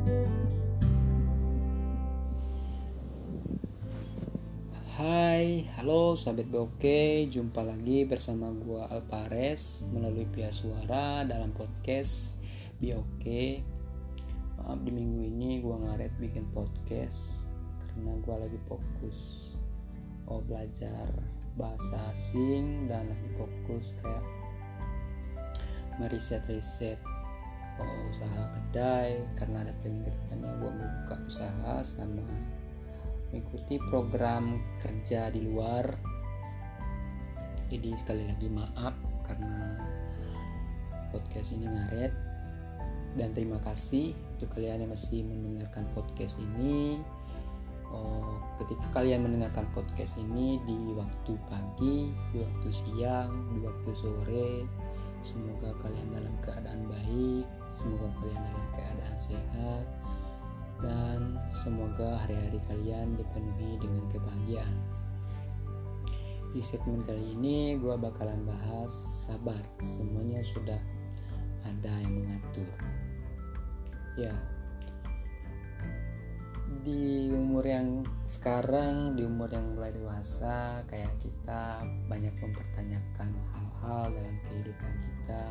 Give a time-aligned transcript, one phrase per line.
[0.00, 0.16] Hai,
[5.76, 6.80] halo sahabat BOK,
[7.28, 12.40] jumpa lagi bersama gua Alpares melalui via suara dalam podcast
[12.80, 13.60] BOK.
[14.64, 17.44] Maaf di minggu ini gua ngaret bikin podcast
[17.84, 19.52] karena gua lagi fokus
[20.32, 21.12] oh belajar
[21.60, 24.24] bahasa asing dan lagi fokus kayak
[26.00, 27.19] meriset-riset
[27.80, 32.22] oh, usaha kedai karena ada planning ke depannya gua buka usaha sama
[33.30, 35.86] mengikuti program kerja di luar.
[37.70, 38.94] Jadi sekali lagi maaf
[39.24, 39.78] karena
[41.14, 42.12] podcast ini ngaret.
[43.18, 47.02] Dan terima kasih untuk kalian yang masih mendengarkan podcast ini.
[47.90, 54.62] Oh, ketika kalian mendengarkan podcast ini di waktu pagi di waktu siang di waktu sore
[55.20, 59.84] semoga kalian dalam keadaan baik semoga kalian dalam keadaan sehat
[60.80, 64.76] dan semoga hari-hari kalian dipenuhi dengan kebahagiaan.
[66.50, 70.80] Di segmen kali ini gue bakalan bahas sabar, semuanya sudah
[71.62, 72.66] ada yang mengatur.
[74.18, 74.34] Ya,
[76.80, 84.36] di umur yang sekarang, di umur yang mulai dewasa, kayak kita banyak mempertanyakan hal-hal dalam
[84.48, 85.44] kehidupan kita,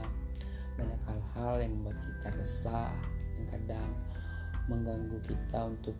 [0.81, 2.89] banyak hal-hal yang membuat kita resah,
[3.37, 3.89] yang kadang
[4.69, 5.97] mengganggu kita untuk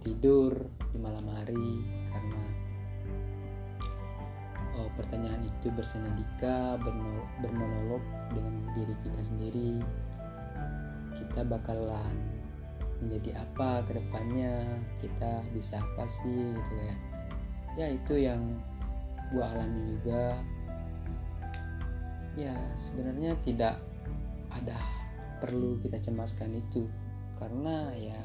[0.00, 0.52] tidur
[0.92, 2.42] di malam hari karena
[4.80, 6.80] oh, pertanyaan itu bersenandika
[7.44, 9.84] bermonolog dengan diri kita sendiri.
[11.16, 12.35] Kita bakalan
[13.02, 14.64] menjadi apa ke depannya
[15.00, 16.96] kita bisa apa sih gitu ya.
[17.76, 18.56] Ya itu yang
[19.32, 20.40] gua alami juga.
[22.36, 23.80] Ya sebenarnya tidak
[24.52, 24.76] ada
[25.40, 26.88] perlu kita cemaskan itu.
[27.36, 28.20] Karena ya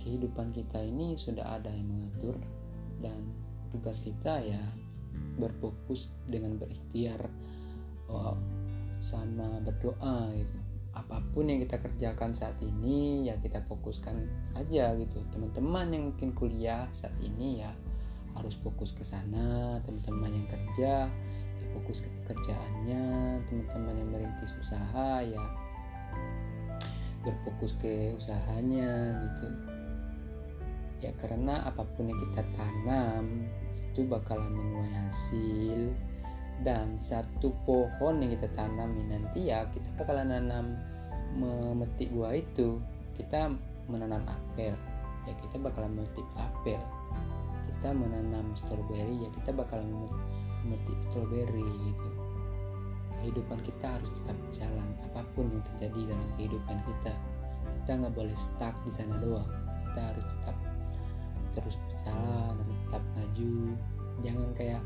[0.00, 2.36] kehidupan kita ini sudah ada yang mengatur
[3.04, 3.20] dan
[3.70, 4.62] tugas kita ya
[5.36, 7.28] berfokus dengan berikhtiar
[8.08, 8.36] oh,
[9.00, 10.61] sama berdoa gitu
[10.92, 15.24] apa pun yang kita kerjakan saat ini ya kita fokuskan aja gitu.
[15.32, 17.72] Teman-teman yang mungkin kuliah saat ini ya
[18.36, 19.80] harus fokus ke sana.
[19.88, 23.04] Teman-teman yang kerja ya fokus ke pekerjaannya.
[23.48, 25.42] Teman-teman yang merintis usaha ya
[27.24, 29.48] berfokus ke usahanya gitu.
[31.00, 33.48] Ya karena apa pun yang kita tanam
[33.92, 35.92] itu bakalan menuai hasil
[36.60, 40.76] dan satu pohon yang kita tanam ini nanti ya kita bakalan nanam
[41.32, 42.76] memetik buah itu
[43.16, 43.50] kita
[43.88, 44.76] menanam apel.
[45.24, 46.80] Ya kita bakalan memetik apel.
[47.68, 49.88] Kita menanam stroberi ya kita bakalan
[50.62, 52.08] memetik stroberi gitu.
[53.22, 57.14] Kehidupan kita harus tetap jalan apa pun yang terjadi dalam kehidupan kita.
[57.82, 59.50] Kita nggak boleh stuck di sana doang.
[59.88, 60.56] Kita harus tetap
[61.52, 63.52] terus berjalan harus tetap maju.
[64.22, 64.82] Jangan kayak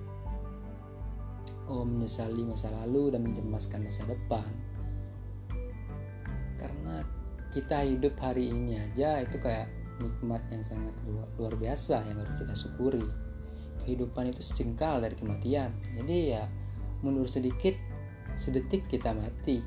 [1.66, 4.49] oh menyesali masa lalu dan mencemaskan masa depan.
[6.56, 7.03] Karena
[7.53, 12.34] kita hidup hari ini aja itu kayak nikmat yang sangat luar, luar biasa yang harus
[12.37, 13.06] kita syukuri.
[13.84, 15.72] Kehidupan itu sejengkal dari kematian.
[15.94, 16.44] Jadi ya
[17.00, 17.76] mundur sedikit
[18.37, 19.62] sedetik kita mati.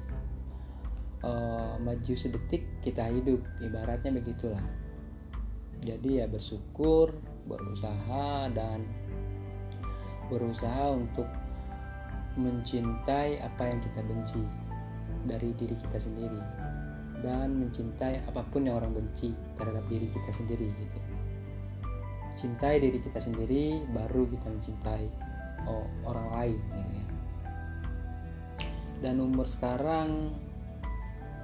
[1.20, 3.44] Uh, maju sedetik kita hidup.
[3.60, 4.64] Ibaratnya begitulah.
[5.80, 7.16] Jadi ya bersyukur
[7.48, 8.84] berusaha dan
[10.30, 11.26] berusaha untuk
[12.40, 14.42] mencintai apa yang kita benci
[15.28, 16.40] dari diri kita sendiri
[17.20, 21.00] dan mencintai apa pun yang orang benci terhadap diri kita sendiri gitu.
[22.40, 25.12] Cintai diri kita sendiri baru kita mencintai
[25.68, 27.06] oh, orang lain gitu ya.
[29.04, 30.32] Dan umur sekarang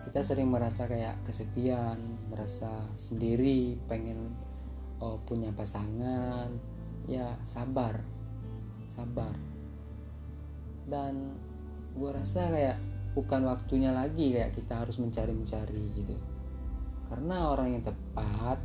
[0.08, 2.00] kita sering merasa kayak kesepian
[2.32, 4.32] merasa sendiri pengen
[5.04, 6.56] oh, punya pasangan.
[7.06, 8.02] Ya sabar
[8.90, 9.36] sabar
[10.86, 11.34] dan
[11.96, 12.78] gue rasa kayak
[13.16, 16.16] bukan waktunya lagi kayak kita harus mencari-mencari gitu.
[17.08, 18.60] Karena orang yang tepat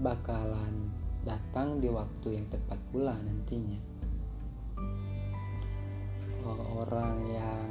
[0.00, 0.90] bakalan
[1.22, 3.78] datang di waktu yang tepat pula nantinya.
[6.78, 7.68] Orang yang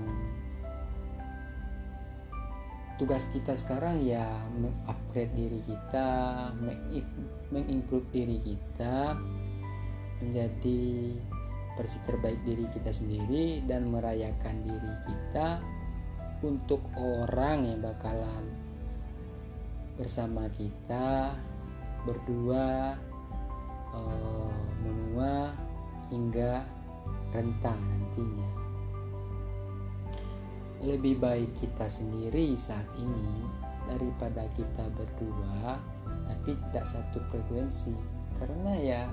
[3.01, 6.09] tugas kita sekarang ya mengupgrade diri kita
[7.49, 9.17] mengimprove diri kita
[10.21, 11.13] menjadi
[11.77, 15.61] versi terbaik diri kita sendiri dan merayakan diri kita
[16.41, 18.45] untuk orang yang bakalan
[19.97, 21.33] bersama kita
[22.05, 22.97] berdua
[23.93, 25.53] uh, menua
[26.09, 26.65] hingga
[27.33, 28.49] renta nantinya.
[30.81, 33.45] Lebih baik kita sendiri saat ini
[33.89, 35.81] daripada kita berdua
[36.29, 37.97] tapi tidak satu frekuensi.
[38.37, 39.03] Karena ya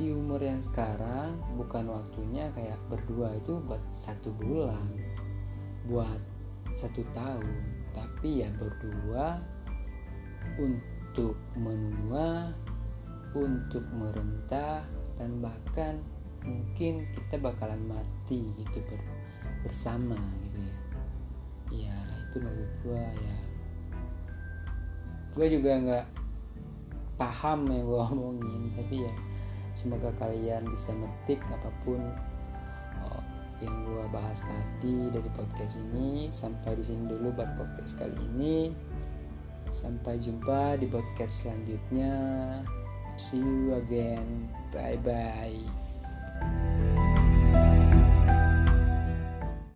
[0.00, 4.88] di umur yang sekarang bukan waktunya kayak berdua itu buat satu bulan
[5.86, 6.20] buat
[6.72, 7.56] satu tahun.
[7.92, 9.42] Tapi ya berdua
[10.56, 12.50] untuk menua
[13.36, 14.84] untuk merentah
[15.20, 16.00] dan bahkan
[16.42, 19.00] mungkin kita bakalan mati gitu ber,
[19.62, 20.16] bersama
[20.48, 20.76] gitu ya.
[21.72, 21.98] Ya
[22.28, 23.38] itu menurut gue ya.
[25.32, 26.06] Gue juga nggak
[27.20, 29.14] paham yang gue omongin tapi ya
[29.72, 32.00] semoga kalian bisa metik apa pun
[33.04, 33.22] oh,
[33.62, 36.28] yang gue bahas tadi dari podcast ini.
[36.34, 38.72] Sampai di sini dulu buat podcast kali ini.
[39.72, 42.14] Sampai jumpa di podcast selanjutnya.
[43.16, 44.50] See you again.
[44.72, 46.71] Bye bye